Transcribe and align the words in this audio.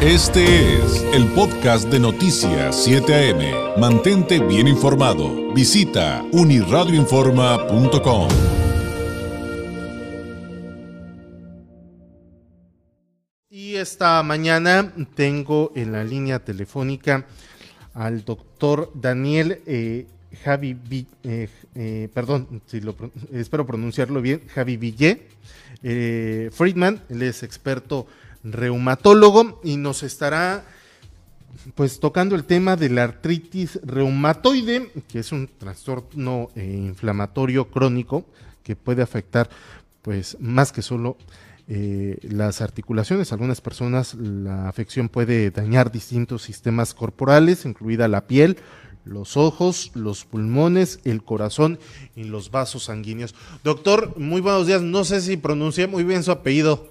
Este 0.00 0.76
es 0.78 1.02
el 1.12 1.26
podcast 1.32 1.88
de 1.88 1.98
Noticias 1.98 2.84
7 2.84 3.14
AM. 3.32 3.80
Mantente 3.80 4.38
bien 4.38 4.68
informado. 4.68 5.52
Visita 5.52 6.24
uniradioinforma.com. 6.32 8.28
Y 13.50 13.76
esta 13.76 14.22
mañana 14.22 14.92
tengo 15.14 15.72
en 15.74 15.92
la 15.92 16.04
línea 16.04 16.38
telefónica 16.44 17.26
al 17.94 18.24
doctor 18.24 18.92
Daniel 18.94 19.62
eh, 19.66 20.06
Javi, 20.44 20.74
Vi- 20.74 21.06
eh, 21.24 21.48
eh, 21.74 22.08
perdón, 22.12 22.62
espero 23.32 23.66
pronunciarlo 23.66 24.20
bien, 24.20 24.42
Javi 24.48 24.76
Villé 24.76 25.22
Friedman, 26.52 27.00
él 27.08 27.22
es 27.22 27.42
experto 27.42 28.06
reumatólogo 28.52 29.60
y 29.64 29.76
nos 29.76 30.02
estará 30.02 30.64
pues 31.74 32.00
tocando 32.00 32.34
el 32.34 32.44
tema 32.44 32.76
de 32.76 32.88
la 32.88 33.04
artritis 33.04 33.80
reumatoide, 33.82 34.90
que 35.08 35.18
es 35.20 35.32
un 35.32 35.48
trastorno 35.48 36.50
eh, 36.54 36.64
inflamatorio 36.64 37.70
crónico 37.70 38.24
que 38.62 38.76
puede 38.76 39.02
afectar 39.02 39.50
pues 40.02 40.36
más 40.40 40.72
que 40.72 40.82
solo 40.82 41.16
eh, 41.68 42.18
las 42.22 42.60
articulaciones. 42.60 43.32
Algunas 43.32 43.60
personas 43.60 44.14
la 44.14 44.68
afección 44.68 45.08
puede 45.08 45.50
dañar 45.50 45.92
distintos 45.92 46.42
sistemas 46.42 46.94
corporales, 46.94 47.66
incluida 47.66 48.08
la 48.08 48.26
piel, 48.26 48.56
los 49.04 49.36
ojos, 49.36 49.90
los 49.94 50.24
pulmones, 50.24 51.00
el 51.04 51.22
corazón 51.22 51.78
y 52.14 52.24
los 52.24 52.50
vasos 52.50 52.84
sanguíneos. 52.84 53.34
Doctor, 53.64 54.18
muy 54.18 54.40
buenos 54.40 54.66
días. 54.66 54.82
No 54.82 55.04
sé 55.04 55.20
si 55.20 55.36
pronuncié 55.36 55.86
muy 55.86 56.04
bien 56.04 56.22
su 56.22 56.30
apellido. 56.30 56.88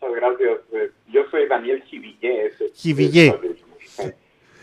Muchas 0.00 0.16
gracias. 0.16 0.58
Eh, 0.72 0.90
Yo 1.12 1.22
soy 1.30 1.46
Daniel 1.48 1.82
Jivillé. 1.84 2.46
ese- 2.46 2.72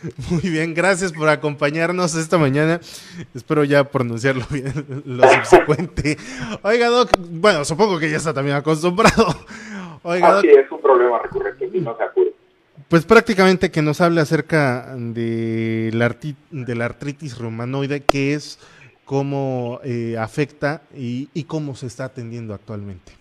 Muy 0.30 0.42
bien, 0.50 0.74
gracias 0.74 1.14
por 1.14 1.30
acompañarnos 1.30 2.14
esta 2.16 2.38
mañana. 2.38 2.82
Espero 3.34 3.64
ya 3.64 3.86
pronunciarlo 3.86 4.46
bien 4.52 4.74
lo 5.06 5.24
subsecuente. 5.30 6.18
Oiga, 6.62 6.88
Doc, 6.90 7.10
bueno, 7.18 7.64
supongo 7.64 7.98
que 8.00 8.10
ya 8.10 8.18
está 8.18 8.34
también 8.34 8.58
acostumbrado. 8.58 9.28
Oiga, 10.04 10.34
Doc, 10.34 10.40
Así 10.40 10.50
es 10.50 10.70
un 10.70 10.82
problema 10.82 11.20
recurrente, 11.20 11.70
si 11.72 11.80
no 11.80 11.96
se 11.96 12.04
apure. 12.04 12.34
pues 12.90 13.06
prácticamente 13.06 13.72
que 13.72 13.82
nos 13.82 14.02
hable 14.02 14.20
acerca 14.20 14.94
de 14.98 15.90
la, 15.94 16.10
arti- 16.10 16.36
de 16.52 16.76
la 16.76 16.86
artritis 16.86 17.38
reumanoide, 17.38 18.02
qué 18.02 18.34
es, 18.34 18.60
cómo 19.06 19.80
eh, 19.86 20.18
afecta 20.20 20.82
y, 20.94 21.30
y 21.34 21.46
cómo 21.46 21.76
se 21.76 21.88
está 21.88 22.04
atendiendo 22.06 22.54
actualmente. 22.54 23.14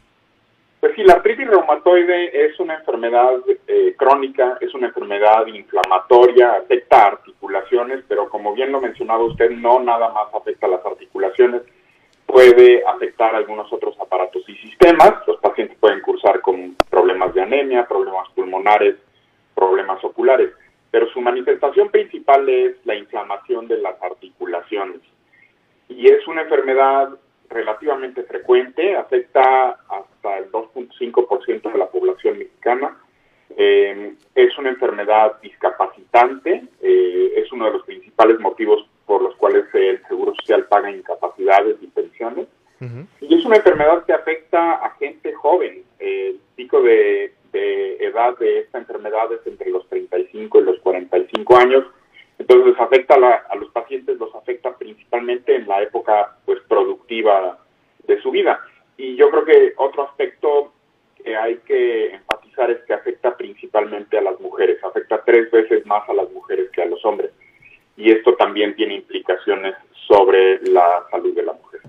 La 1.04 1.14
artritis 1.14 1.48
reumatoide 1.48 2.46
es 2.46 2.60
una 2.60 2.74
enfermedad 2.74 3.32
eh, 3.66 3.94
crónica, 3.98 4.56
es 4.60 4.72
una 4.72 4.86
enfermedad 4.86 5.44
inflamatoria, 5.46 6.52
afecta 6.52 6.96
a 7.02 7.06
articulaciones, 7.08 8.04
pero 8.06 8.28
como 8.28 8.54
bien 8.54 8.70
lo 8.70 8.80
mencionaba 8.80 9.24
usted, 9.24 9.50
no 9.50 9.80
nada 9.80 10.10
más 10.10 10.32
afecta 10.32 10.66
a 10.66 10.70
las 10.70 10.86
articulaciones, 10.86 11.62
puede 12.24 12.86
afectar 12.86 13.34
a 13.34 13.38
algunos 13.38 13.72
otros 13.72 13.98
aparatos 13.98 14.48
y 14.48 14.54
sistemas. 14.58 15.14
Los 15.26 15.40
pacientes 15.40 15.76
pueden 15.78 16.00
cursar 16.02 16.40
con 16.40 16.76
problemas 16.88 17.34
de 17.34 17.42
anemia, 17.42 17.88
problemas 17.88 18.28
pulmonares, 18.36 18.94
problemas 19.56 20.04
oculares, 20.04 20.52
pero 20.92 21.08
su 21.08 21.20
manifestación 21.20 21.90
principal 21.90 22.48
es 22.48 22.76
la 22.84 22.94
inflamación 22.94 23.66
de 23.66 23.78
las 23.78 24.00
articulaciones. 24.00 25.00
Y 25.88 26.06
es 26.06 26.28
una 26.28 26.42
enfermedad 26.42 27.08
relativamente 27.50 28.22
frecuente, 28.22 28.96
afecta 28.96 29.78
hasta 30.22 30.38
el 30.38 30.50
2.5% 30.52 31.72
de 31.72 31.78
la 31.78 31.86
población 31.90 32.38
mexicana. 32.38 32.96
Eh, 33.56 34.14
es 34.34 34.56
una 34.56 34.70
enfermedad 34.70 35.40
discapacitante, 35.42 36.64
eh, 36.80 37.32
es 37.36 37.52
uno 37.52 37.66
de 37.66 37.72
los 37.72 37.82
principales 37.84 38.38
motivos 38.40 38.86
por 39.04 39.20
los 39.20 39.34
cuales 39.36 39.64
el 39.74 40.00
Seguro 40.08 40.34
Social 40.36 40.64
paga 40.66 40.90
incapacidades 40.90 41.76
y 41.82 41.86
pensiones. 41.88 42.46
Ujú. 42.80 43.06
Y 43.20 43.38
es 43.38 43.44
una 43.44 43.56
enfermedad 43.56 44.04
que 44.06 44.12
afecta 44.12 44.72
a 44.74 44.90
gente 44.98 45.32
joven. 45.34 45.82
Eh, 45.98 46.30
El 46.30 46.40
pico 46.56 46.80
de, 46.82 47.34
de 47.52 47.96
edad 47.96 48.38
de 48.38 48.60
esta 48.60 48.78
enfermedad 48.78 49.30
es 49.32 49.46
entre 49.46 49.70
los 49.70 49.86
35 49.88 50.60
y 50.60 50.64
los 50.64 50.78
45 50.80 51.56
años. 51.56 51.84
Entonces 52.38 52.74
afecta 52.78 53.14
a, 53.14 53.18
la- 53.18 53.44
a 53.50 53.56
los 53.56 53.70
pacientes, 53.70 54.18
los 54.18 54.34
afecta 54.34 54.76
principalmente 54.76 55.54
en 55.56 55.68
la 55.68 55.82
época 55.82 56.36
pues 56.46 56.60
productiva 56.68 57.58
de 58.06 58.20
su 58.22 58.30
vida. 58.30 58.60
Y 58.96 59.16
yo 59.16 59.30
creo 59.30 59.44
que 59.44 59.72
otro 59.76 60.04
aspecto 60.04 60.72
que 61.16 61.31
hay 61.42 61.56
que 61.66 62.14
enfatizar 62.14 62.70
es 62.70 62.82
que 62.86 62.94
afecta 62.94 63.36
principalmente 63.36 64.16
a 64.16 64.22
las 64.22 64.38
mujeres, 64.40 64.78
afecta 64.84 65.22
tres 65.24 65.50
veces 65.50 65.84
más 65.86 66.08
a 66.08 66.14
las 66.14 66.30
mujeres 66.30 66.70
que 66.72 66.82
a 66.82 66.86
los 66.86 67.04
hombres. 67.04 67.30
Y 67.96 68.10
esto 68.10 68.34
también 68.36 68.76
tiene 68.76 68.94
implicaciones 68.94 69.74
sobre 70.06 70.60
la 70.70 71.04
salud 71.10 71.34
de 71.34 71.42
la 71.42 71.52
mujer. 71.52 71.80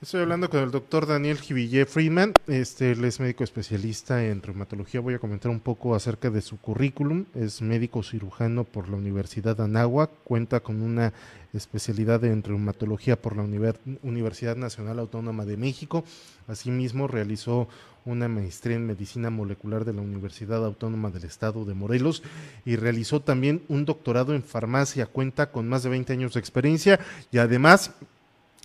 Estoy 0.00 0.22
hablando 0.22 0.50
con 0.50 0.60
el 0.64 0.72
doctor 0.72 1.06
Daniel 1.06 1.38
Jivillé 1.38 1.86
Friedman, 1.86 2.32
este, 2.48 2.90
él 2.90 3.04
es 3.04 3.20
médico 3.20 3.44
especialista 3.44 4.24
en 4.24 4.42
reumatología. 4.42 5.00
Voy 5.00 5.14
a 5.14 5.20
comentar 5.20 5.48
un 5.48 5.60
poco 5.60 5.94
acerca 5.94 6.28
de 6.28 6.40
su 6.40 6.60
currículum. 6.60 7.26
Es 7.36 7.62
médico 7.62 8.02
cirujano 8.02 8.64
por 8.64 8.88
la 8.88 8.96
Universidad 8.96 9.56
de 9.56 9.62
Anáhuac, 9.62 10.10
cuenta 10.24 10.58
con 10.58 10.82
una 10.82 11.12
especialidad 11.54 12.24
en 12.24 12.42
reumatología 12.42 13.14
por 13.14 13.36
la 13.36 13.44
Univer- 13.44 13.78
Universidad 14.02 14.56
Nacional 14.56 14.98
Autónoma 14.98 15.44
de 15.44 15.56
México. 15.56 16.02
Asimismo, 16.48 17.06
realizó 17.06 17.68
una 18.04 18.28
maestría 18.28 18.76
en 18.76 18.86
medicina 18.86 19.30
molecular 19.30 19.84
de 19.84 19.92
la 19.92 20.00
Universidad 20.00 20.64
Autónoma 20.64 21.10
del 21.10 21.24
Estado 21.24 21.64
de 21.64 21.74
Morelos 21.74 22.22
y 22.64 22.76
realizó 22.76 23.20
también 23.20 23.62
un 23.68 23.84
doctorado 23.84 24.34
en 24.34 24.42
farmacia. 24.42 25.06
Cuenta 25.06 25.50
con 25.50 25.68
más 25.68 25.82
de 25.82 25.90
20 25.90 26.12
años 26.12 26.34
de 26.34 26.40
experiencia 26.40 27.00
y 27.30 27.38
además 27.38 27.92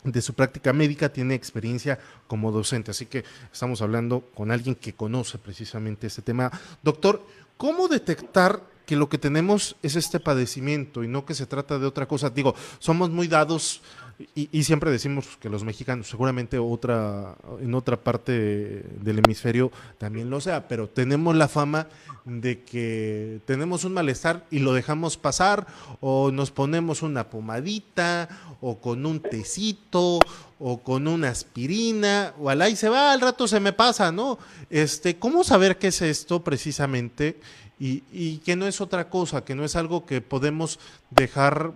de 0.03 0.21
su 0.21 0.33
práctica 0.33 0.73
médica 0.73 1.09
tiene 1.09 1.35
experiencia 1.35 1.99
como 2.27 2.51
docente, 2.51 2.91
así 2.91 3.05
que 3.05 3.23
estamos 3.51 3.81
hablando 3.81 4.21
con 4.33 4.51
alguien 4.51 4.75
que 4.75 4.93
conoce 4.93 5.37
precisamente 5.37 6.07
este 6.07 6.21
tema. 6.21 6.51
Doctor, 6.83 7.25
¿cómo 7.57 7.87
detectar 7.87 8.61
que 8.85 8.95
lo 8.95 9.09
que 9.09 9.17
tenemos 9.17 9.75
es 9.83 9.95
este 9.95 10.19
padecimiento 10.19 11.03
y 11.03 11.07
no 11.07 11.25
que 11.25 11.33
se 11.33 11.45
trata 11.45 11.77
de 11.77 11.85
otra 11.85 12.07
cosa? 12.07 12.29
Digo, 12.29 12.55
somos 12.79 13.09
muy 13.09 13.27
dados 13.27 13.81
y, 14.19 14.49
y 14.51 14.63
siempre 14.63 14.89
decimos 14.89 15.37
que 15.39 15.49
los 15.49 15.63
mexicanos, 15.63 16.09
seguramente 16.09 16.57
otra, 16.57 17.35
en 17.61 17.75
otra 17.75 17.97
parte 17.97 18.31
del 18.31 19.19
hemisferio 19.19 19.71
también 19.99 20.29
lo 20.29 20.41
sea, 20.41 20.67
pero 20.67 20.89
tenemos 20.89 21.35
la 21.35 21.47
fama 21.47 21.87
de 22.25 22.63
que 22.63 23.39
tenemos 23.45 23.83
un 23.83 23.93
malestar 23.93 24.45
y 24.49 24.59
lo 24.59 24.73
dejamos 24.73 25.17
pasar 25.17 25.67
o 26.01 26.31
nos 26.31 26.51
ponemos 26.51 27.03
una 27.03 27.29
pomadita 27.29 28.27
o 28.59 28.79
con 28.79 29.05
un 29.05 29.19
tecito 29.19 30.19
o 30.59 30.79
con 30.79 31.07
una 31.07 31.29
aspirina 31.29 32.33
o 32.39 32.49
al 32.49 32.61
ahí 32.61 32.75
se 32.75 32.89
va, 32.89 33.11
al 33.11 33.21
rato 33.21 33.47
se 33.47 33.59
me 33.59 33.71
pasa, 33.71 34.11
¿no? 34.11 34.39
Este, 34.69 35.17
¿cómo 35.17 35.43
saber 35.43 35.77
qué 35.77 35.87
es 35.87 36.01
esto 36.01 36.43
precisamente 36.43 37.39
y, 37.79 38.03
y 38.11 38.37
que 38.39 38.55
no 38.55 38.65
es 38.67 38.81
otra 38.81 39.09
cosa, 39.09 39.45
que 39.45 39.53
no 39.55 39.63
es 39.63 39.75
algo 39.75 40.05
que 40.05 40.21
podemos 40.21 40.79
dejar, 41.11 41.73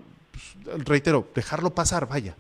pues, 0.64 0.86
reitero, 0.86 1.26
dejarlo 1.36 1.70
pasar, 1.72 2.08
vaya? 2.08 2.36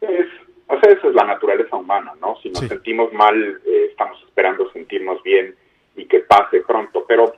Es, 0.00 0.26
o 0.66 0.78
sea, 0.80 0.92
esa 0.92 1.08
es 1.08 1.14
la 1.14 1.24
naturaleza 1.24 1.76
humana, 1.76 2.12
¿no? 2.20 2.36
Si 2.42 2.48
nos 2.50 2.60
Sí. 2.60 2.68
sentimos 2.68 3.12
mal, 3.12 3.60
eh, 3.66 3.86
estamos 3.90 4.20
esperando 4.22 4.70
sentirnos 4.72 5.22
bien 5.22 5.54
y 5.96 6.06
que 6.06 6.20
pase 6.20 6.60
pronto. 6.62 7.04
Pero 7.06 7.34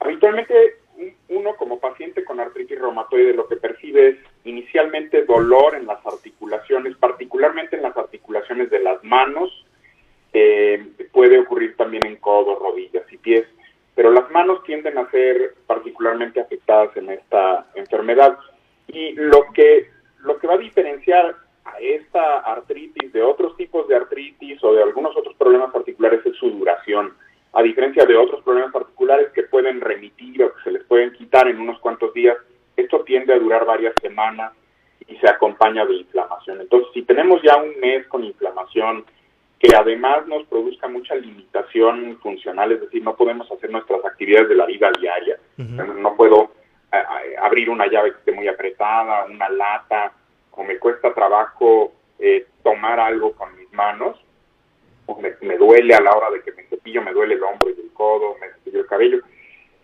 habitualmente 0.00 0.76
un- 0.96 1.14
uno 1.28 1.54
como 1.56 1.78
paciente 1.78 2.24
con 2.24 2.40
artritis 2.40 2.78
reumatoide 2.80 3.34
lo 3.34 3.46
que 3.46 3.56
percibe 3.56 4.08
es 4.08 4.16
inicialmente 4.44 5.24
dolor 5.24 5.76
en 5.76 5.86
las 5.86 6.04
articulaciones, 6.04 6.96
particularmente 6.96 7.76
en 7.76 7.82
las 7.82 7.96
articulaciones 7.96 8.70
de 8.70 8.80
las 8.80 9.02
manos. 9.04 9.64
Eh, 10.32 10.84
puede 11.12 11.38
ocurrir 11.38 11.76
también 11.76 12.04
en 12.06 12.16
codos, 12.16 12.58
rodillas 12.58 13.04
y 13.12 13.16
pies. 13.16 13.46
Pero 13.94 14.10
las 14.10 14.30
manos 14.30 14.62
tienden 14.64 14.96
a 14.98 15.10
ser 15.10 15.54
particularmente 15.66 16.40
afectadas 16.40 16.96
en 16.96 17.10
esta 17.10 17.66
enfermedad. 17.74 18.38
Y 18.88 19.12
lo 19.12 19.52
que, 19.52 19.90
lo 20.20 20.38
que 20.38 20.46
va 20.46 20.54
a 20.54 20.58
diferenciar 20.58 21.36
a 21.64 21.78
esta 21.80 22.38
artritis 22.38 23.12
de 23.12 23.22
otros 23.22 23.56
tipos 23.56 23.86
de 23.88 23.96
artritis 23.96 24.62
o 24.64 24.72
de 24.72 24.82
algunos 24.82 25.16
otros 25.16 25.36
problemas 25.36 25.72
particulares 25.72 26.24
es 26.24 26.36
su 26.36 26.50
duración. 26.50 27.12
A 27.52 27.62
diferencia 27.62 28.04
de 28.04 28.16
otros 28.16 28.42
problemas 28.42 28.72
particulares 28.72 29.28
que 29.34 29.44
pueden 29.44 29.80
remitir 29.80 30.42
o 30.44 30.54
que 30.54 30.62
se 30.62 30.70
les 30.70 30.84
pueden 30.84 31.12
quitar 31.12 31.48
en 31.48 31.60
unos 31.60 31.78
cuantos 31.80 32.12
días, 32.14 32.36
esto 32.76 33.00
tiende 33.00 33.34
a 33.34 33.38
durar 33.38 33.64
varias 33.64 33.94
semanas 34.00 34.52
y 35.06 35.16
se 35.16 35.28
acompaña 35.28 35.84
de 35.86 35.94
inflamación. 35.94 36.60
Entonces, 36.60 36.90
si 36.92 37.02
tenemos 37.02 37.40
ya 37.42 37.56
un 37.56 37.78
mes 37.80 38.06
con 38.08 38.24
inflamación 38.24 39.04
que 39.58 39.74
además 39.74 40.26
nos 40.26 40.46
produzca 40.46 40.86
mucha 40.86 41.14
limitación 41.16 42.18
funcional, 42.22 42.70
es 42.72 42.80
decir, 42.80 43.02
no 43.02 43.16
podemos 43.16 43.50
hacer 43.50 43.70
nuestras 43.70 44.04
actividades 44.04 44.48
de 44.50 44.54
la 44.54 44.66
vida 44.66 44.90
diaria, 45.00 45.36
no 45.56 46.14
puedo 46.16 46.52
a- 46.92 47.46
abrir 47.46 47.70
una 47.70 47.86
llave 47.86 48.12
que 48.12 48.18
esté 48.18 48.32
muy 48.32 48.48
apretada, 48.48 49.26
una 49.26 49.48
lata, 49.48 50.12
o 50.52 50.64
me 50.64 50.78
cuesta 50.78 51.14
trabajo 51.14 51.92
eh, 52.18 52.46
tomar 52.62 52.98
algo 53.00 53.32
con 53.32 53.56
mis 53.56 53.72
manos. 53.72 54.16
o 55.06 55.18
me, 55.20 55.56
duele 55.56 55.94
a 55.94 56.00
la 56.00 56.12
hora 56.12 56.30
de 56.30 56.42
que 56.42 56.52
me 56.52 56.64
cepillo, 56.64 57.00
me 57.00 57.12
duele 57.12 57.34
el 57.34 57.42
hombro 57.42 57.70
y 57.70 57.80
el 57.80 57.90
codo, 57.94 58.36
me 58.40 58.48
cepillo 58.50 58.80
el 58.80 58.86
cabello. 58.86 59.20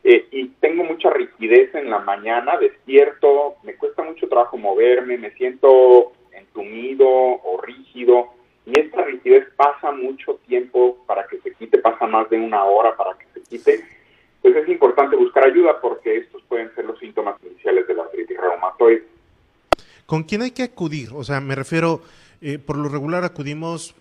Eh, 0.02 0.26
y 0.32 0.48
tengo 0.60 0.84
mucha 0.84 1.08
rigidez 1.08 1.74
en 1.74 1.88
la 1.88 1.98
mañana, 2.00 2.58
despierto, 2.58 3.54
me 3.62 3.74
cuesta 3.76 4.02
mucho 4.02 4.28
trabajo 4.28 4.58
moverme, 4.58 5.16
me 5.16 5.30
siento 5.30 6.12
entumido 6.32 7.08
o 7.08 7.58
rígido 7.62 8.28
y 8.66 8.78
esta 8.78 9.02
rigidez 9.02 9.46
pasa 9.56 9.92
mucho 9.92 10.34
tiempo 10.46 10.98
para 11.06 11.26
que 11.26 11.38
se 11.40 11.52
quite, 11.54 11.78
pasa 11.78 12.06
más 12.06 12.28
de 12.28 12.36
una 12.38 12.64
hora 12.64 12.94
para 12.94 13.16
que 13.16 13.24
se 13.32 13.42
quite. 13.48 13.80
Pues 14.42 14.54
es 14.56 14.68
importante 14.68 15.16
buscar 15.16 15.46
ayuda 15.46 15.80
porque 15.80 16.18
estos 16.18 16.42
pueden 16.42 16.74
ser 16.74 16.84
los 16.84 16.98
síntomas 16.98 17.36
iniciales 17.42 17.86
de 17.86 17.94
la 17.94 18.02
artritis 18.02 18.38
reumatoide. 18.38 19.04
¿Con 20.06 20.24
quién 20.24 20.42
hay 20.42 20.50
que 20.50 20.64
acudir? 20.64 21.10
O 21.14 21.24
sea, 21.24 21.40
me 21.40 21.54
refiero, 21.54 22.02
eh, 22.40 22.58
por 22.58 22.76
lo 22.76 22.88
regular 22.88 23.24
acudimos 23.24 23.94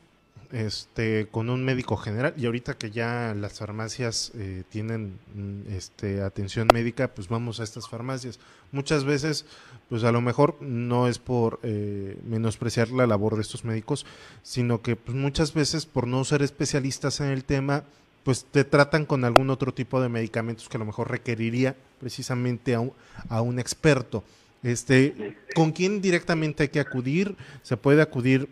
este, 0.54 1.28
con 1.32 1.50
un 1.50 1.66
médico 1.66 1.98
general 1.98 2.36
y 2.38 2.46
ahorita 2.46 2.76
que 2.76 2.92
ya 2.92 3.34
las 3.36 3.58
farmacias 3.58 4.32
eh, 4.36 4.64
tienen 4.70 5.18
mm, 5.34 5.74
este, 5.74 6.22
atención 6.22 6.68
médica, 6.72 7.08
pues 7.08 7.28
vamos 7.28 7.60
a 7.60 7.64
estas 7.64 7.90
farmacias. 7.90 8.40
Muchas 8.72 9.04
veces, 9.04 9.46
pues 9.90 10.04
a 10.04 10.12
lo 10.12 10.22
mejor 10.22 10.62
no 10.62 11.08
es 11.08 11.18
por 11.18 11.60
eh, 11.64 12.20
menospreciar 12.28 12.92
la 12.92 13.08
labor 13.08 13.36
de 13.36 13.42
estos 13.42 13.66
médicos, 13.66 14.06
sino 14.44 14.82
que 14.84 14.96
pues, 14.96 15.18
muchas 15.18 15.54
veces 15.56 15.88
por 15.88 16.06
no 16.06 16.24
ser 16.24 16.44
especialistas 16.44 17.20
en 17.20 17.30
el 17.30 17.46
tema, 17.46 17.84
pues 18.24 18.46
te 18.46 18.64
tratan 18.64 19.06
con 19.06 19.26
algún 19.26 19.50
otro 19.50 19.74
tipo 19.74 20.02
de 20.02 20.10
medicamentos 20.10 20.70
que 20.70 20.78
a 20.78 20.80
lo 20.80 20.86
mejor 20.86 21.10
requeriría 21.10 21.76
precisamente 22.00 22.76
a 22.76 22.80
un, 22.80 22.94
a 23.28 23.42
un 23.42 23.58
experto. 23.58 24.24
Este, 24.64 25.36
¿Con 25.56 25.72
quién 25.72 26.02
directamente 26.02 26.64
hay 26.64 26.70
que 26.70 26.80
acudir? 26.80 27.36
¿Se 27.62 27.78
puede 27.78 28.02
acudir 28.02 28.48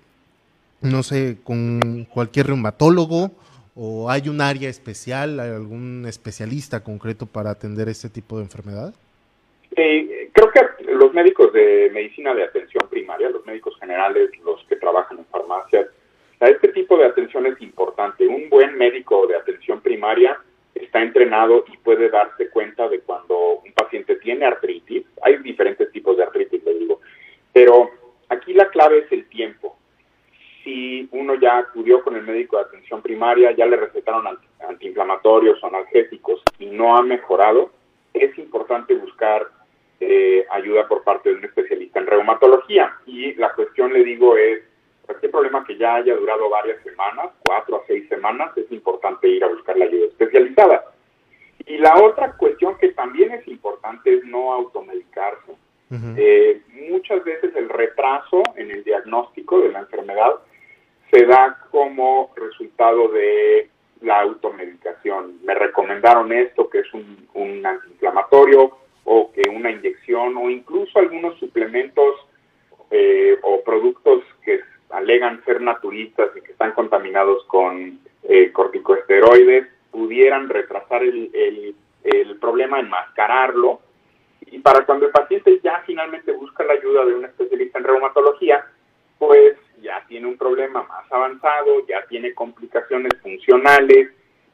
no 0.82 1.04
sé, 1.04 1.38
con 1.44 2.08
cualquier 2.12 2.48
reumatólogo 2.48 3.32
o 3.76 4.10
hay 4.10 4.28
un 4.28 4.42
área 4.42 4.70
especial, 4.70 5.40
algún 5.40 6.06
especialista 6.08 6.84
concreto 6.84 7.26
para 7.26 7.52
atender 7.52 7.88
este 7.88 8.10
tipo 8.10 8.38
de 8.38 8.44
enfermedad? 8.44 8.94
Eh, 9.76 10.30
creo 10.34 10.52
que 10.52 10.92
los 10.92 11.14
médicos 11.14 11.54
de 11.54 11.90
medicina 11.94 12.34
de 12.34 12.44
atención 12.44 12.88
primaria, 12.90 13.30
los 13.30 13.46
médicos 13.46 13.78
generales, 13.80 14.30
los 14.44 14.64
que 14.66 14.76
trabajan 14.76 15.20
en 15.20 15.26
farmacias, 15.26 15.88
este 16.42 16.70
tipo 16.70 16.98
de 16.98 17.06
atención 17.06 17.46
es 17.46 17.62
importante. 17.62 18.28
Un 18.28 18.50
buen 18.50 18.76
médico 18.76 19.28
de 19.28 19.36
atención 19.36 19.80
primaria 19.80 20.38
está 20.82 21.02
entrenado 21.02 21.66
y 21.72 21.78
puede 21.78 22.10
darse 22.10 22.50
cuenta 22.50 22.88
de 22.90 23.00
cuando 23.02 23.62
un 23.66 23.72
paciente 23.74 24.16
tiene 24.18 24.46
artritis. 24.46 25.06
Hay 25.24 25.38
diferentes 25.38 25.92
tipos 25.92 26.18
de 26.18 26.24
artritis, 26.24 26.64
le 26.64 26.74
digo. 26.76 27.02
Pero 27.54 27.90
aquí 28.30 28.54
la 28.54 28.70
clave 28.70 29.00
es 29.00 29.12
el 29.12 29.28
tiempo 29.28 29.78
si 30.64 31.08
uno 31.12 31.36
ya 31.36 31.58
acudió 31.58 32.04
con 32.04 32.16
el 32.16 32.24
médico 32.24 32.58
de 32.58 32.64
atención 32.64 33.02
primaria, 33.02 33.52
ya 33.52 33.66
le 33.66 33.78
recetaron 33.78 34.26
antiinflamatorios 34.68 35.64
o 35.64 35.68
analgésicos 35.68 36.42
y 36.60 36.68
no 36.68 36.98
ha 36.98 37.02
mejorado, 37.02 37.72
es 38.14 38.38
importante 38.38 38.94
buscar 38.96 39.48
eh, 40.00 40.46
ayuda 40.52 40.88
por 40.88 41.04
parte 41.04 41.30
de 41.30 41.36
un 41.36 41.46
especialista 41.46 42.00
en 42.00 42.08
reumatología. 42.08 42.94
Y 43.06 43.34
la 43.36 43.54
cuestión, 43.54 43.94
le 43.94 44.04
digo, 44.04 44.38
es 44.38 44.62
cualquier 45.06 45.32
problema 45.32 45.66
que 45.66 45.78
ya 45.78 45.96
haya 45.96 46.16
durado 46.16 46.50
varias 46.50 46.82
semanas, 46.84 47.32
cuatro 47.44 47.78
a 47.78 47.88
seis 47.88 48.08
semanas, 48.10 48.56
es 48.58 48.72
importante 48.72 49.28
ir 49.28 49.44
a 49.44 49.48
buscar 49.48 49.78
la 49.78 49.86
ayuda 49.86 50.08
especializada. 50.08 50.86
Y 51.66 51.78
la 51.78 51.96
otra 52.02 52.34
cuestión 52.34 52.78
que 52.78 52.90
también 52.90 53.32
es 53.32 53.48
importante 53.48 54.14
es 54.14 54.24
no 54.26 54.54
automedicarse. 54.54 55.54
Eh, 56.16 56.62
muchas 56.90 57.22
veces 57.26 57.54
el 57.54 57.68
retraso 57.68 58.44
en 58.56 58.72
el 58.72 58.82
diagnóstico 58.84 59.60
de 59.60 59.74
la 59.74 59.80
enfermedad 59.80 60.36
se 61.12 61.26
da 61.26 61.60
como 61.70 62.32
resultado 62.38 63.10
de 63.10 63.70
la 64.00 64.22
automedicación. 64.22 65.40
Me 65.44 65.54
recomendaron 65.54 66.32
esto, 66.32 66.70
que 66.70 66.80
es 66.80 66.94
un, 66.94 67.28
un 67.34 67.66
antiinflamatorio, 67.66 68.78
o 69.04 69.32
que 69.34 69.50
una 69.50 69.72
inyección, 69.72 70.38
o 70.38 70.50
incluso 70.50 71.00
algunos 71.00 71.38
suplementos 71.40 72.16
eh, 72.92 73.38
o 73.42 73.62
productos 73.64 74.21
alegan 75.12 75.44
ser 75.44 75.62
naturistas 75.62 76.30
y 76.36 76.42
que 76.42 76.52
están 76.54 76.72
contaminados 76.72 77.44
con 77.46 78.00
eh, 78.24 78.52
corticosteroides, 78.52 79.68
pudieran 79.92 80.48
retrasar 80.48 81.04
el, 81.04 81.30
el, 81.34 81.76
el 82.04 82.38
problema, 82.38 82.80
enmascararlo. 82.80 83.82
Y 84.48 84.60
para 84.60 84.86
cuando 84.86 85.06
el 85.06 85.12
paciente 85.12 85.60
ya 85.64 85.84
finalmente 85.86 86.32
busca 86.32 86.64
la 86.64 86.74
ayuda 86.74 87.06
de 87.06 87.16
un 87.16 87.26
especialista 87.26 87.80
en 87.80 87.86
reumatología, 87.86 88.66
pues 89.20 89.58
ya 89.82 90.04
tiene 90.08 90.28
un 90.28 90.38
problema 90.38 90.84
más 90.84 91.12
avanzado, 91.12 91.86
ya 91.88 92.06
tiene 92.08 92.34
complicaciones 92.34 93.12
funcionales, 93.22 94.10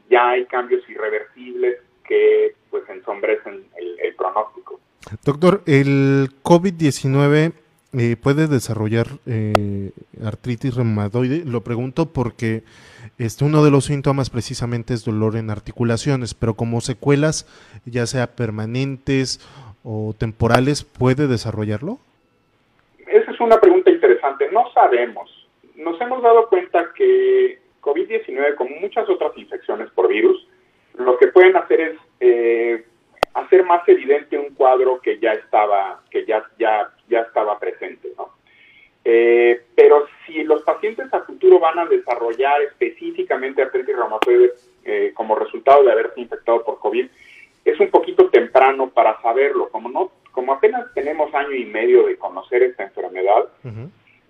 ya 0.10 0.30
hay 0.30 0.45
cambios 0.45 0.88
irreversibles 0.89 1.77
que 2.03 2.56
pues 2.69 2.83
ensombrecen 2.89 3.65
el, 3.75 4.15
pronóstico. 4.15 4.80
Doctor, 5.24 5.62
¿el 5.68 6.30
COVID-19 6.42 7.53
eh, 7.98 8.16
puede 8.16 8.48
desarrollar 8.48 9.08
eh, 9.26 9.92
artritis 10.24 10.76
reumatoide? 10.76 11.44
Lo 11.46 11.62
pregunto 11.62 12.14
porque 12.14 12.64
este, 13.18 13.44
uno 13.44 13.64
de 13.64 13.72
los 13.72 13.86
síntomas 13.86 14.30
precisamente 14.30 14.94
es 14.94 15.04
dolor 15.04 15.36
en 15.36 15.50
articulaciones, 15.50 16.34
pero 16.34 16.54
como 16.54 16.82
secuelas, 16.82 17.48
ya 17.86 18.06
sea 18.06 18.28
permanentes 18.28 19.40
o 19.84 20.14
temporales, 20.18 20.84
¿puede 20.84 21.28
desarrollarlo? 21.28 21.98
Esa 23.08 23.32
es 23.32 23.40
una 23.40 23.60
pregunta 23.60 23.90
interesante. 23.90 24.50
No 24.52 24.72
sabemos. 24.74 25.48
Nos 25.76 26.00
hemos 26.02 26.22
dado 26.22 26.48
cuenta 26.50 26.92
que 26.96 27.60
COVID-19, 27.82 28.56
como 28.56 28.76
muchas 28.82 29.10
otras 29.10 29.32
infecciones 29.38 29.90
por 29.92 30.08
virus, 30.08 30.48
lo 30.98 31.18
que 31.18 31.28
pueden 31.28 31.56
hacer 31.56 31.82
es 31.82 31.98
eh, 32.20 32.86
hacer 33.34 33.64
más 33.64 33.88
evidente 33.88 34.38
un 34.38 34.54
cuadro 34.56 35.00
que 35.00 35.20
ya 35.20 35.32
estaba, 35.34 36.02
que 36.10 36.26
ya, 36.26 36.44
ya, 36.60 36.92
ya 37.07 37.21
estaba 37.21 37.59
presente, 37.59 38.12
¿no? 38.18 38.30
Eh, 39.09 39.62
pero 39.74 40.06
si 40.25 40.44
los 40.44 40.63
pacientes 40.63 41.13
a 41.13 41.21
futuro 41.21 41.59
van 41.59 41.80
a 41.80 41.86
desarrollar 41.86 42.62
específicamente 42.63 43.62
artritis 43.62 43.95
reumatoide 43.95 44.54
eh, 44.83 45.12
como 45.13 45.36
resultado 45.36 45.83
de 45.83 45.94
haberse 45.94 46.19
infectado 46.19 46.63
por 46.65 46.80
COVID, 46.80 47.07
es 47.63 47.80
un 47.80 47.89
poquito 47.89 48.30
temprano 48.30 48.89
para 48.89 49.21
saberlo. 49.21 49.69
Como 49.69 49.88
no 49.89 50.12
como 50.38 50.54
apenas 50.54 50.86
tenemos 50.94 51.33
año 51.33 51.56
y 51.56 51.65
medio 51.65 52.06
de 52.06 52.15
conocer 52.15 52.62
esta 52.62 52.83
enfermedad, 52.83 53.48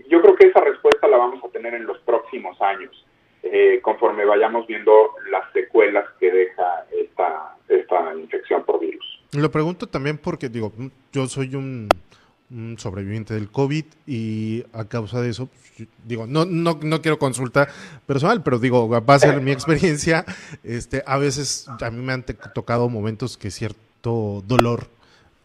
yo 0.08 0.22
creo 0.22 0.36
que 0.36 0.48
esa 0.48 0.62
respuesta 0.62 1.06
la 1.06 1.18
vamos 1.18 1.44
a 1.44 1.50
tener 1.50 1.74
en 1.74 1.86
los 1.86 1.98
próximos 2.00 2.62
años, 2.62 3.06
eh, 3.44 3.82
conforme 3.82 4.24
vayamos 4.24 4.66
viendo 4.68 4.92
las 5.30 5.52
secuelas 5.52 6.06
que 6.18 6.32
deja 6.32 6.86
esta, 6.98 7.58
esta 7.68 8.16
infección 8.16 8.64
por 8.64 8.80
virus. 8.80 9.22
Lo 9.34 9.52
pregunto 9.52 9.88
también 9.88 10.18
porque, 10.18 10.48
digo, 10.48 10.72
yo 11.12 11.28
soy 11.28 11.56
un, 11.56 11.90
sobreviviente 12.78 13.34
del 13.34 13.50
COVID 13.50 13.86
y 14.06 14.64
a 14.74 14.86
causa 14.86 15.22
de 15.22 15.30
eso, 15.30 15.48
pues, 15.48 15.90
digo, 16.06 16.26
no, 16.28 16.46
no, 16.46 16.80
no 16.82 17.02
quiero 17.02 17.20
consulta 17.20 17.68
personal, 18.06 18.42
pero 18.42 18.58
digo, 18.58 18.88
va 18.90 19.14
a 19.14 19.20
ser 19.20 19.42
mi 19.42 19.52
experiencia, 19.52 20.26
este, 20.64 21.04
a 21.06 21.18
veces 21.18 21.68
a 21.68 21.92
mí 21.92 22.04
me 22.04 22.14
han 22.14 22.24
tocado 22.54 22.90
momentos 22.90 23.38
que 23.38 23.52
cierto 23.52 24.44
dolor 24.48 24.88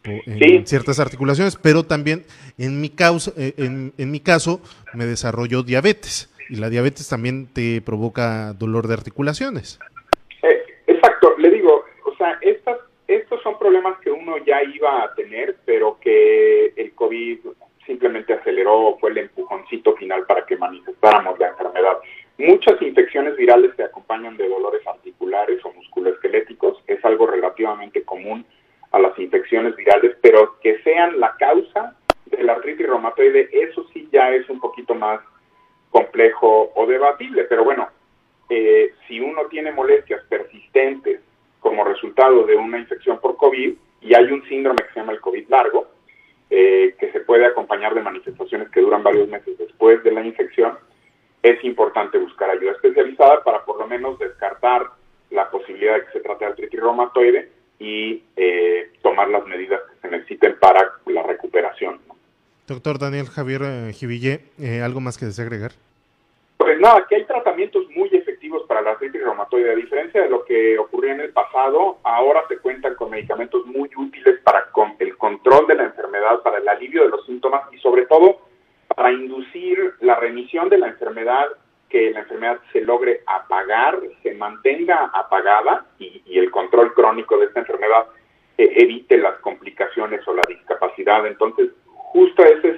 en 0.04 0.66
ciertas 0.66 0.99
articulaciones, 0.99 1.56
pero 1.56 1.85
también 1.85 2.25
en 2.59 2.80
mi, 2.80 2.88
causa, 2.88 3.32
eh, 3.37 3.54
en, 3.56 3.92
en, 3.99 4.11
mi 4.11 4.21
caso 4.21 4.61
me 4.94 5.06
desarrolló 5.06 5.62
diabetes 5.62 6.28
y 6.49 6.56
la 6.56 6.68
diabetes 6.68 7.09
también 7.09 7.47
te 7.47 7.80
provoca 7.80 8.52
dolor 8.52 8.88
de 8.88 8.94
articulaciones. 8.94 9.78
Eh, 10.42 10.62
exacto, 10.87 11.35
le 11.38 11.50
digo, 11.50 11.85
o 12.04 12.16
sea, 12.16 12.38
estas, 12.42 12.78
estos 13.16 13.42
son 13.42 13.59
problemas 13.59 13.99
que 14.00 14.11
uno 14.11 14.38
ya 14.38 14.62
iba 14.62 15.02
a 15.02 15.14
tener, 15.14 15.57
pero 15.64 15.99
que 16.00 16.73
el 16.76 16.95
COVID 16.95 17.38
simplemente 17.87 18.33
aceleró, 18.33 18.97
fue 19.00 19.11
el 19.11 19.19
empujoncito 19.19 19.95
final 19.97 20.25
para 20.26 20.47
que 20.47 20.57
manifestáramos 20.57 21.38
la 21.38 21.49
enfermedad. 21.49 21.99
Muchas 22.38 22.81
infecciones 22.81 23.37
virales 23.37 23.73
se 23.76 23.85
acompañan 23.85 24.37
de 24.37 24.49
dolores 24.49 24.87
articulares 24.87 25.64
o 25.64 25.73
musculoesqueléticos, 25.73 26.83
es 26.87 27.04
algo 27.04 27.26
relativamente 27.26 28.02
común 28.02 28.45
a 28.92 28.99
las 28.99 29.19
infecciones 29.19 29.75
virales, 29.76 30.16
pero 30.21 30.59
que 30.61 30.78
sean 30.83 31.19
la 31.19 31.35
causa 31.37 31.97
de 32.26 32.42
la 32.42 32.54
artritis 32.54 32.87
reumatoide, 32.87 33.49
eso 33.52 33.87
sí 33.92 34.09
ya 34.12 34.31
es 34.31 34.49
un 34.49 34.61
poquito 34.61 34.95
más 34.95 35.21
complejo 35.90 36.73
o 36.75 36.87
debatible, 36.87 37.45
pero 37.45 37.64
bueno, 37.64 37.88
eh, 38.49 38.95
si 39.07 39.21
uno 39.21 39.47
tiene 39.47 39.73
molestias 39.73 40.23
persistentes 40.28 41.21
como 41.61 41.85
resultado 41.85 42.45
de 42.45 42.51
una 42.62 42.78
infección 42.78 43.19
por 43.21 43.37
COVID 43.37 43.75
y 44.00 44.14
hay 44.14 44.25
un 44.25 44.42
síndrome 44.49 44.78
que 44.78 44.92
se 44.92 45.00
llama 45.00 45.12
el 45.12 45.21
COVID 45.21 45.49
largo, 45.49 45.87
eh, 46.50 46.95
que 46.99 47.12
se 47.12 47.21
puede 47.21 47.47
acompañar 47.47 47.95
de 47.95 48.02
manifestaciones 48.02 48.69
que 48.71 48.81
duran 48.81 49.02
varios 49.02 49.28
meses 49.28 49.57
después 49.59 50.02
de 50.02 50.12
la 50.12 50.25
infección, 50.25 50.78
es 51.42 51.62
importante 51.64 52.19
buscar 52.19 52.50
ayuda 52.50 52.73
especializada 52.73 53.42
para 53.42 53.64
por 53.64 53.78
lo 53.78 53.87
menos 53.87 54.19
descartar 54.19 54.90
la 55.31 55.50
posibilidad 55.50 55.95
de 55.95 56.07
que 56.07 56.12
se 56.12 56.21
trate 56.21 56.45
de 56.45 56.50
artritis 56.50 56.81
reumatoide 56.81 57.50
y 57.78 58.23
eh, 58.37 58.92
tomar 59.02 59.28
las 59.28 59.45
medidas 59.47 59.81
que 59.88 60.00
se 60.00 60.16
necesiten 60.16 60.57
para 60.61 60.92
la 61.07 61.23
recuperación. 61.23 61.99
Doctor 62.69 62.99
Daniel 62.99 63.26
Javier 63.26 63.62
eh, 63.64 63.92
Jiville, 63.92 64.40
eh, 64.61 64.83
¿algo 64.83 65.00
más 65.00 65.19
que 65.19 65.26
desea 65.26 65.45
agregar? 65.45 65.73
Pues 66.59 66.78
nada, 66.78 67.04
que 67.09 67.16
hay 67.16 67.25
tratamientos 67.25 67.85
muy 67.97 68.09
efectivos 68.12 68.62
para 68.69 68.83
la 68.83 68.97
A 69.71 69.75
diferencia 69.75 70.23
de 70.23 70.28
lo 70.28 70.45
que 70.45 70.78
ocurría 70.78 71.12
en 71.12 71.21
el 71.21 71.33
pasado, 71.33 71.99
ahora 72.02 72.42
se 72.49 72.59
cuentan 72.59 72.95
con 72.95 73.11
medicamentos 73.11 73.64
muy 73.66 73.90
útiles 73.97 74.40
para 74.42 74.69
el 74.99 75.16
control 75.16 75.66
de 75.66 75.75
la 75.75 75.85
enfermedad, 75.85 76.42
para 76.42 76.59
el 76.59 76.69
alivio 76.69 77.04
de 77.04 77.11
los 77.11 77.25
síntomas 77.26 77.62
y 77.73 77.78
sobre 77.78 78.07
todo 78.07 78.40
para 78.95 79.12
inducir 79.12 79.95
la 80.00 80.16
remisión 80.16 80.69
de 80.69 80.78
la 80.78 80.88
enfermedad, 80.88 81.47
que 81.88 82.11
la 82.11 82.21
enfermedad 82.21 82.59
se 82.73 82.81
logre 82.81 83.23
apagar, 83.26 84.00
se 84.23 84.35
mantenga 84.35 85.11
apagada 85.14 85.87
y, 85.99 86.23
el 86.38 86.50
control 86.50 86.92
crónico 86.95 87.38
de 87.38 87.47
esta 87.47 87.61
enfermedad 87.61 88.07
eh, 88.59 88.73
evite 88.76 89.19
las 89.19 89.38
complicaciones 89.38 90.26
o 90.26 90.35
la 90.35 90.42
discapacidad. 90.49 91.26
Entonces, 91.26 91.71
justo 91.87 92.45
ese 92.45 92.71
es 92.71 92.76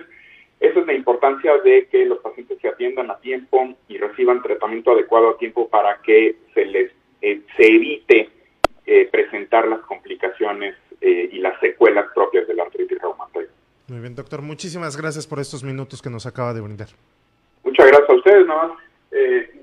esa 0.61 0.81
es 0.81 0.87
la 0.87 0.95
importancia 0.95 1.57
de 1.59 1.89
que 1.89 2.05
los 2.05 2.19
pacientes 2.19 2.59
se 2.61 2.69
atiendan 2.69 3.11
a 3.11 3.19
tiempo 3.19 3.75
y 3.89 3.99
reciban 3.99 4.43
tratamiento 4.43 4.93
adecuado 4.93 5.31
a 5.31 5.39
tiempo 5.39 5.69
para 5.69 6.01
que 6.03 6.37
se 6.55 6.65
les 6.65 6.91
eh, 7.21 7.41
se 7.57 7.67
evite 7.67 8.29
eh, 8.87 9.09
presentar 9.11 9.67
las 9.67 9.81
complicaciones 9.81 10.75
eh, 11.01 11.31
y 11.33 11.39
las 11.39 11.59
secuelas 11.61 12.07
propias 12.15 12.47
de 12.47 12.55
la 12.55 12.65
artritis 12.65 13.01
reumatoide. 13.01 13.49
Muy 13.89 14.01
bien, 14.01 14.15
doctor. 14.15 14.43
Muchísimas 14.43 14.97
gracias 14.97 15.27
por 15.27 15.41
estos 15.41 15.65
minutos 15.65 16.03
que 16.03 16.11
nos 16.11 16.27
acaba 16.27 16.53
de 16.53 16.61
brindar. 16.61 16.89
Muchas 17.63 17.87
gracias 17.87 18.11
a 18.11 18.15
ustedes. 18.15 18.47
Nada 18.47 18.69
más 18.69 18.79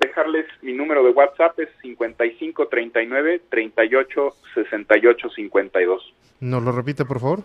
dejarles 0.00 0.46
mi 0.62 0.72
número 0.72 1.04
de 1.04 1.10
WhatsApp 1.10 1.58
es 1.60 1.68
5539 1.82 3.42
38 3.48 4.34
68 4.54 5.30
52. 5.30 6.14
¿Nos 6.40 6.62
lo 6.62 6.72
repite, 6.72 7.04
por 7.04 7.20
favor? 7.20 7.40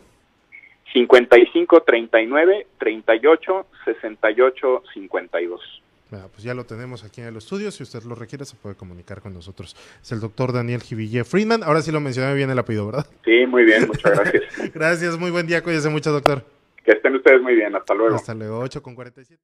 55 0.94 1.84
39 1.84 2.68
38 2.80 3.66
68 3.86 4.84
52. 4.94 5.82
pues 6.10 6.44
ya 6.44 6.54
lo 6.54 6.66
tenemos 6.66 7.04
aquí 7.04 7.22
en 7.22 7.28
el 7.28 7.38
estudio. 7.38 7.72
Si 7.72 7.84
usted 7.84 8.04
lo 8.04 8.16
requiere, 8.16 8.46
se 8.46 8.56
puede 8.56 8.76
comunicar 8.76 9.22
con 9.22 9.34
nosotros. 9.34 9.76
Es 10.02 10.12
el 10.12 10.20
doctor 10.20 10.54
Daniel 10.54 10.82
Jiville 10.82 11.24
Friedman. 11.24 11.64
Ahora 11.64 11.82
sí 11.82 11.92
lo 11.92 12.00
mencioné 12.00 12.34
bien 12.34 12.50
el 12.50 12.60
apellido, 12.60 12.86
¿verdad? 12.86 13.06
Sí, 13.26 13.46
muy 13.46 13.66
bien. 13.66 13.88
Muchas 13.88 14.12
gracias. 14.20 14.74
gracias. 14.74 15.18
Muy 15.18 15.32
buen 15.32 15.48
día. 15.48 15.62
Cuídese 15.64 15.90
mucho, 15.90 16.12
doctor. 16.12 16.44
Que 16.86 16.94
estén 16.94 17.16
ustedes 17.16 17.42
muy 17.42 17.56
bien. 17.56 17.76
Hasta 17.76 17.94
luego. 17.94 18.16
Hasta 18.16 18.34
luego. 18.34 18.60
8 18.60 18.82
con 18.82 18.96
47. 18.96 19.42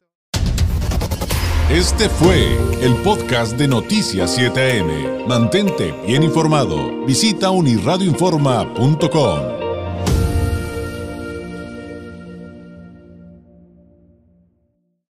Este 1.72 2.10
fue 2.10 2.38
el 2.86 2.96
podcast 3.04 3.58
de 3.58 3.68
Noticias 3.68 4.38
7am. 4.38 5.26
Mantente 5.28 5.94
bien 6.06 6.24
informado. 6.24 7.06
Visita 7.06 7.50
unirradioinforma.com. 7.52 9.53